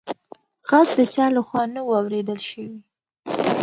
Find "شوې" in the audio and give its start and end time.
2.47-2.69